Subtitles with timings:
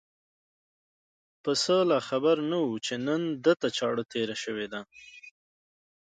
[1.43, 4.81] پسه لا خبر نه و چې نن ده ته چاړه تېره شوې ده.